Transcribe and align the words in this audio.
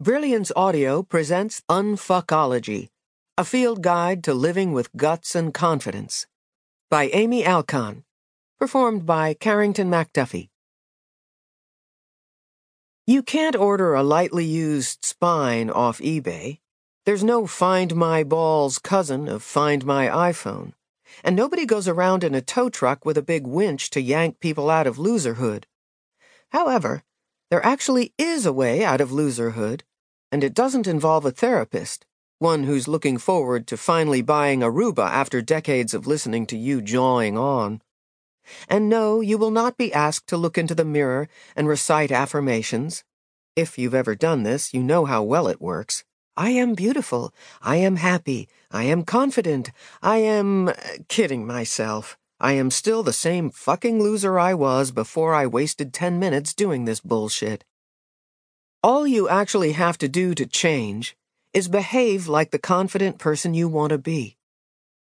Brilliance 0.00 0.52
Audio 0.54 1.02
presents 1.02 1.60
Unfuckology, 1.68 2.90
a 3.36 3.42
field 3.42 3.82
guide 3.82 4.22
to 4.22 4.32
living 4.32 4.72
with 4.72 4.94
guts 4.94 5.34
and 5.34 5.52
confidence, 5.52 6.28
by 6.88 7.08
Amy 7.12 7.42
Alkon, 7.42 8.04
performed 8.60 9.04
by 9.04 9.34
Carrington 9.34 9.90
MacDuffie. 9.90 10.50
You 13.08 13.24
can't 13.24 13.56
order 13.56 13.92
a 13.94 14.04
lightly 14.04 14.44
used 14.44 15.04
spine 15.04 15.68
off 15.68 15.98
eBay. 15.98 16.60
There's 17.04 17.24
no 17.24 17.48
Find 17.48 17.96
My 17.96 18.22
Balls 18.22 18.78
cousin 18.78 19.28
of 19.28 19.42
Find 19.42 19.84
My 19.84 20.06
iPhone. 20.06 20.74
And 21.24 21.34
nobody 21.34 21.66
goes 21.66 21.88
around 21.88 22.22
in 22.22 22.36
a 22.36 22.40
tow 22.40 22.68
truck 22.68 23.04
with 23.04 23.18
a 23.18 23.22
big 23.22 23.48
winch 23.48 23.90
to 23.90 24.00
yank 24.00 24.38
people 24.38 24.70
out 24.70 24.86
of 24.86 24.96
loserhood. 24.96 25.66
However, 26.50 27.02
there 27.50 27.66
actually 27.66 28.12
is 28.16 28.46
a 28.46 28.52
way 28.52 28.84
out 28.84 29.00
of 29.00 29.10
loserhood, 29.10 29.82
and 30.30 30.44
it 30.44 30.54
doesn't 30.54 30.86
involve 30.86 31.24
a 31.24 31.30
therapist, 31.30 32.04
one 32.38 32.64
who's 32.64 32.88
looking 32.88 33.18
forward 33.18 33.66
to 33.66 33.76
finally 33.76 34.22
buying 34.22 34.60
Aruba 34.60 35.08
after 35.08 35.42
decades 35.42 35.94
of 35.94 36.06
listening 36.06 36.46
to 36.46 36.56
you 36.56 36.80
jawing 36.80 37.36
on. 37.36 37.82
And 38.68 38.88
no, 38.88 39.20
you 39.20 39.38
will 39.38 39.50
not 39.50 39.76
be 39.76 39.92
asked 39.92 40.26
to 40.28 40.36
look 40.36 40.56
into 40.56 40.74
the 40.74 40.84
mirror 40.84 41.28
and 41.56 41.68
recite 41.68 42.12
affirmations. 42.12 43.04
If 43.56 43.78
you've 43.78 43.94
ever 43.94 44.14
done 44.14 44.42
this, 44.42 44.72
you 44.72 44.82
know 44.82 45.04
how 45.04 45.22
well 45.22 45.48
it 45.48 45.60
works. 45.60 46.04
I 46.36 46.50
am 46.50 46.74
beautiful. 46.74 47.34
I 47.60 47.76
am 47.76 47.96
happy. 47.96 48.48
I 48.70 48.84
am 48.84 49.02
confident. 49.02 49.72
I 50.00 50.18
am. 50.18 50.68
Uh, 50.68 50.74
kidding 51.08 51.44
myself. 51.44 52.16
I 52.38 52.52
am 52.52 52.70
still 52.70 53.02
the 53.02 53.12
same 53.12 53.50
fucking 53.50 54.00
loser 54.00 54.38
I 54.38 54.54
was 54.54 54.92
before 54.92 55.34
I 55.34 55.46
wasted 55.48 55.92
10 55.92 56.20
minutes 56.20 56.54
doing 56.54 56.84
this 56.84 57.00
bullshit. 57.00 57.64
All 58.80 59.08
you 59.08 59.28
actually 59.28 59.72
have 59.72 59.98
to 59.98 60.08
do 60.08 60.36
to 60.36 60.46
change 60.46 61.16
is 61.52 61.66
behave 61.66 62.28
like 62.28 62.52
the 62.52 62.60
confident 62.60 63.18
person 63.18 63.52
you 63.52 63.68
want 63.68 63.90
to 63.90 63.98
be. 63.98 64.36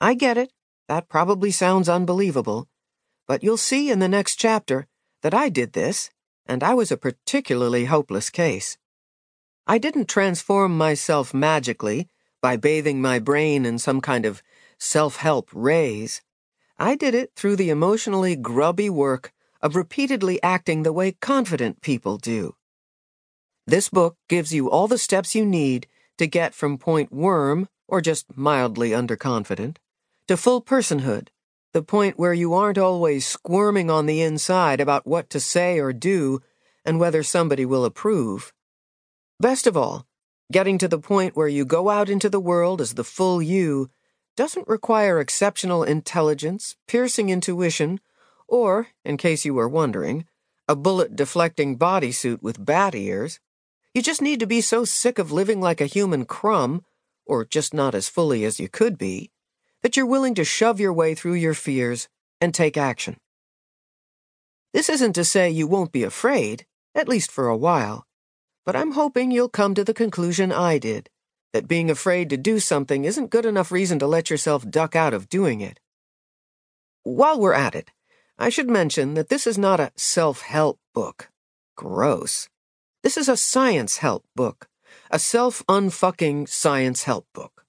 I 0.00 0.14
get 0.14 0.36
it. 0.36 0.52
That 0.88 1.08
probably 1.08 1.52
sounds 1.52 1.88
unbelievable. 1.88 2.66
But 3.28 3.44
you'll 3.44 3.56
see 3.56 3.88
in 3.88 4.00
the 4.00 4.08
next 4.08 4.34
chapter 4.34 4.88
that 5.22 5.34
I 5.34 5.50
did 5.50 5.72
this, 5.72 6.10
and 6.46 6.64
I 6.64 6.74
was 6.74 6.90
a 6.90 6.96
particularly 6.96 7.84
hopeless 7.84 8.28
case. 8.28 8.76
I 9.68 9.78
didn't 9.78 10.08
transform 10.08 10.76
myself 10.76 11.32
magically 11.32 12.08
by 12.42 12.56
bathing 12.56 13.00
my 13.00 13.20
brain 13.20 13.64
in 13.64 13.78
some 13.78 14.00
kind 14.00 14.26
of 14.26 14.42
self 14.80 15.16
help 15.16 15.48
rays. 15.52 16.22
I 16.76 16.96
did 16.96 17.14
it 17.14 17.36
through 17.36 17.54
the 17.54 17.70
emotionally 17.70 18.34
grubby 18.34 18.90
work 18.90 19.32
of 19.62 19.76
repeatedly 19.76 20.42
acting 20.42 20.82
the 20.82 20.92
way 20.92 21.12
confident 21.12 21.82
people 21.82 22.16
do. 22.16 22.56
This 23.70 23.88
book 23.88 24.16
gives 24.28 24.52
you 24.52 24.68
all 24.68 24.88
the 24.88 24.98
steps 24.98 25.36
you 25.36 25.46
need 25.46 25.86
to 26.18 26.26
get 26.26 26.56
from 26.56 26.76
point 26.76 27.12
worm, 27.12 27.68
or 27.86 28.00
just 28.00 28.36
mildly 28.36 28.90
underconfident, 28.90 29.76
to 30.26 30.36
full 30.36 30.60
personhood, 30.60 31.28
the 31.72 31.80
point 31.80 32.18
where 32.18 32.34
you 32.34 32.52
aren't 32.52 32.78
always 32.78 33.24
squirming 33.24 33.88
on 33.88 34.06
the 34.06 34.22
inside 34.22 34.80
about 34.80 35.06
what 35.06 35.30
to 35.30 35.38
say 35.38 35.78
or 35.78 35.92
do 35.92 36.42
and 36.84 36.98
whether 36.98 37.22
somebody 37.22 37.64
will 37.64 37.84
approve. 37.84 38.52
Best 39.38 39.68
of 39.68 39.76
all, 39.76 40.04
getting 40.50 40.76
to 40.78 40.88
the 40.88 40.98
point 40.98 41.36
where 41.36 41.46
you 41.46 41.64
go 41.64 41.90
out 41.90 42.10
into 42.10 42.28
the 42.28 42.40
world 42.40 42.80
as 42.80 42.94
the 42.94 43.04
full 43.04 43.40
you 43.40 43.88
doesn't 44.34 44.66
require 44.66 45.20
exceptional 45.20 45.84
intelligence, 45.84 46.74
piercing 46.88 47.30
intuition, 47.30 48.00
or, 48.48 48.88
in 49.04 49.16
case 49.16 49.44
you 49.44 49.54
were 49.54 49.68
wondering, 49.68 50.26
a 50.66 50.74
bullet 50.74 51.14
deflecting 51.14 51.78
bodysuit 51.78 52.42
with 52.42 52.64
bat 52.64 52.96
ears. 52.96 53.38
You 53.94 54.02
just 54.02 54.22
need 54.22 54.38
to 54.40 54.46
be 54.46 54.60
so 54.60 54.84
sick 54.84 55.18
of 55.18 55.32
living 55.32 55.60
like 55.60 55.80
a 55.80 55.86
human 55.86 56.24
crumb, 56.24 56.84
or 57.26 57.44
just 57.44 57.74
not 57.74 57.94
as 57.94 58.08
fully 58.08 58.44
as 58.44 58.60
you 58.60 58.68
could 58.68 58.96
be, 58.96 59.30
that 59.82 59.96
you're 59.96 60.06
willing 60.06 60.34
to 60.36 60.44
shove 60.44 60.78
your 60.78 60.92
way 60.92 61.14
through 61.14 61.34
your 61.34 61.54
fears 61.54 62.08
and 62.40 62.54
take 62.54 62.76
action. 62.76 63.16
This 64.72 64.88
isn't 64.88 65.14
to 65.14 65.24
say 65.24 65.50
you 65.50 65.66
won't 65.66 65.90
be 65.90 66.04
afraid, 66.04 66.66
at 66.94 67.08
least 67.08 67.32
for 67.32 67.48
a 67.48 67.56
while, 67.56 68.06
but 68.64 68.76
I'm 68.76 68.92
hoping 68.92 69.32
you'll 69.32 69.48
come 69.48 69.74
to 69.74 69.82
the 69.82 69.94
conclusion 69.94 70.52
I 70.52 70.78
did 70.78 71.10
that 71.52 71.66
being 71.66 71.90
afraid 71.90 72.30
to 72.30 72.36
do 72.36 72.60
something 72.60 73.04
isn't 73.04 73.30
good 73.30 73.44
enough 73.44 73.72
reason 73.72 73.98
to 73.98 74.06
let 74.06 74.30
yourself 74.30 74.70
duck 74.70 74.94
out 74.94 75.12
of 75.12 75.28
doing 75.28 75.60
it. 75.60 75.80
While 77.02 77.40
we're 77.40 77.54
at 77.54 77.74
it, 77.74 77.90
I 78.38 78.50
should 78.50 78.70
mention 78.70 79.14
that 79.14 79.28
this 79.28 79.48
is 79.48 79.58
not 79.58 79.80
a 79.80 79.90
self 79.96 80.42
help 80.42 80.78
book. 80.94 81.30
Gross. 81.76 82.48
This 83.02 83.16
is 83.16 83.30
a 83.30 83.36
science 83.36 83.98
help 83.98 84.26
book, 84.36 84.68
a 85.10 85.18
self 85.18 85.64
unfucking 85.68 86.50
science 86.50 87.04
help 87.04 87.26
book. 87.32 87.64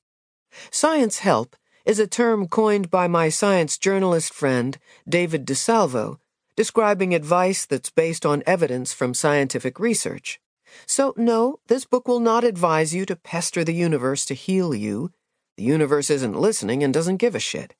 Science 0.71 1.19
help 1.19 1.55
is 1.85 1.99
a 1.99 2.07
term 2.07 2.49
coined 2.49 2.91
by 2.91 3.07
my 3.07 3.29
science 3.29 3.77
journalist 3.77 4.33
friend, 4.33 4.77
David 5.07 5.45
DiSalvo, 5.45 6.17
describing 6.57 7.15
advice 7.15 7.65
that's 7.65 7.89
based 7.89 8.25
on 8.25 8.43
evidence 8.45 8.91
from 8.91 9.13
scientific 9.13 9.79
research. 9.79 10.41
So, 10.85 11.13
no, 11.15 11.59
this 11.67 11.85
book 11.85 12.09
will 12.09 12.19
not 12.19 12.43
advise 12.43 12.93
you 12.93 13.05
to 13.05 13.15
pester 13.15 13.63
the 13.63 13.73
universe 13.73 14.25
to 14.25 14.33
heal 14.33 14.75
you. 14.75 15.11
The 15.55 15.63
universe 15.63 16.09
isn't 16.09 16.35
listening 16.35 16.83
and 16.83 16.93
doesn't 16.93 17.17
give 17.17 17.35
a 17.35 17.39
shit. 17.39 17.73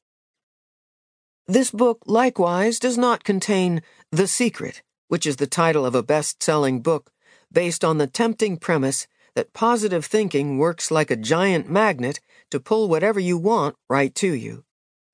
This 1.48 1.70
book, 1.70 2.00
likewise, 2.06 2.80
does 2.80 2.98
not 2.98 3.26
contain 3.26 3.82
The 4.10 4.28
Secret, 4.28 4.84
which 5.10 5.26
is 5.26 5.36
the 5.36 5.48
title 5.48 5.86
of 5.86 5.96
a 5.96 6.04
best 6.04 6.42
selling 6.42 6.82
book 6.82 7.11
based 7.52 7.84
on 7.84 7.98
the 7.98 8.08
tempting 8.08 8.58
premise 8.58 9.08
that 9.36 9.54
positive 9.54 10.06
thinking 10.06 10.58
works 10.58 10.92
like 10.92 11.12
a 11.12 11.16
giant 11.16 11.70
magnet 11.70 12.20
to 12.50 12.60
pull 12.60 12.90
whatever 12.90 13.20
you 13.20 13.38
want 13.38 13.76
right 13.90 14.14
to 14.16 14.34
you. 14.34 14.64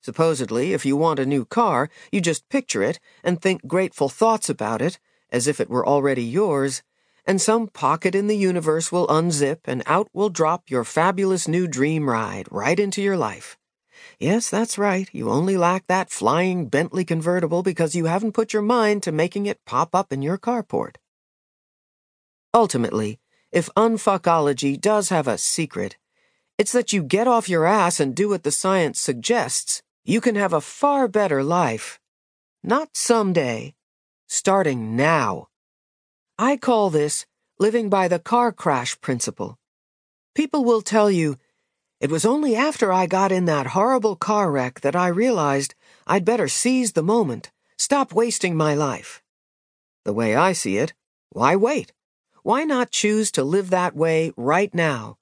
Supposedly, 0.00 0.72
if 0.72 0.86
you 0.86 0.96
want 0.96 1.18
a 1.18 1.26
new 1.26 1.44
car, 1.44 1.90
you 2.12 2.20
just 2.20 2.48
picture 2.48 2.82
it 2.82 2.98
and 3.22 3.40
think 3.40 3.66
grateful 3.66 4.08
thoughts 4.08 4.48
about 4.48 4.80
it, 4.80 4.98
as 5.30 5.46
if 5.46 5.60
it 5.60 5.68
were 5.68 5.86
already 5.86 6.24
yours, 6.24 6.82
and 7.26 7.40
some 7.40 7.66
pocket 7.68 8.14
in 8.14 8.26
the 8.26 8.36
universe 8.36 8.90
will 8.90 9.06
unzip 9.08 9.58
and 9.66 9.82
out 9.86 10.08
will 10.14 10.30
drop 10.30 10.70
your 10.70 10.84
fabulous 10.84 11.46
new 11.46 11.68
dream 11.68 12.08
ride 12.08 12.46
right 12.50 12.80
into 12.80 13.02
your 13.02 13.18
life. 13.18 13.58
Yes, 14.18 14.48
that's 14.48 14.78
right. 14.78 15.08
You 15.12 15.28
only 15.30 15.56
lack 15.56 15.86
that 15.88 16.10
flying 16.10 16.68
Bentley 16.68 17.04
convertible 17.04 17.62
because 17.62 17.94
you 17.94 18.06
haven't 18.06 18.32
put 18.32 18.52
your 18.52 18.62
mind 18.62 19.02
to 19.02 19.12
making 19.12 19.46
it 19.46 19.64
pop 19.66 19.94
up 19.94 20.12
in 20.12 20.22
your 20.22 20.38
carport. 20.38 20.96
Ultimately, 22.54 23.20
if 23.52 23.68
unfuckology 23.76 24.80
does 24.80 25.08
have 25.10 25.28
a 25.28 25.38
secret, 25.38 25.96
it's 26.56 26.72
that 26.72 26.92
you 26.92 27.02
get 27.02 27.28
off 27.28 27.48
your 27.48 27.66
ass 27.66 28.00
and 28.00 28.14
do 28.14 28.28
what 28.28 28.42
the 28.42 28.50
science 28.50 29.00
suggests, 29.00 29.82
you 30.04 30.20
can 30.20 30.34
have 30.34 30.52
a 30.52 30.60
far 30.60 31.08
better 31.08 31.42
life. 31.42 32.00
Not 32.62 32.96
someday. 32.96 33.74
Starting 34.26 34.96
now. 34.96 35.48
I 36.38 36.56
call 36.56 36.90
this 36.90 37.26
living 37.58 37.88
by 37.88 38.08
the 38.08 38.18
car 38.18 38.52
crash 38.52 39.00
principle. 39.00 39.58
People 40.34 40.64
will 40.64 40.82
tell 40.82 41.10
you, 41.10 41.36
it 42.00 42.10
was 42.10 42.24
only 42.24 42.54
after 42.54 42.92
I 42.92 43.06
got 43.06 43.32
in 43.32 43.46
that 43.46 43.68
horrible 43.68 44.14
car 44.14 44.50
wreck 44.50 44.80
that 44.82 44.94
I 44.94 45.08
realized 45.08 45.74
I'd 46.06 46.24
better 46.24 46.46
seize 46.46 46.92
the 46.92 47.02
moment, 47.02 47.50
stop 47.76 48.12
wasting 48.12 48.56
my 48.56 48.74
life. 48.74 49.22
The 50.04 50.12
way 50.12 50.36
I 50.36 50.52
see 50.52 50.78
it, 50.78 50.94
why 51.30 51.56
wait? 51.56 51.92
Why 52.48 52.64
not 52.64 52.90
choose 52.90 53.30
to 53.32 53.44
live 53.44 53.68
that 53.68 53.94
way 53.94 54.32
right 54.34 54.74
now? 54.74 55.18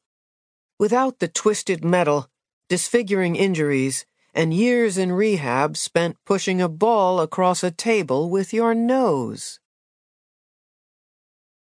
Without 0.78 1.18
the 1.18 1.26
twisted 1.26 1.84
metal, 1.84 2.30
disfiguring 2.68 3.34
injuries, 3.34 4.06
and 4.32 4.54
years 4.54 4.96
in 4.96 5.10
rehab 5.10 5.76
spent 5.76 6.18
pushing 6.24 6.62
a 6.62 6.68
ball 6.68 7.18
across 7.18 7.64
a 7.64 7.72
table 7.72 8.30
with 8.30 8.52
your 8.52 8.76
nose. 8.76 9.58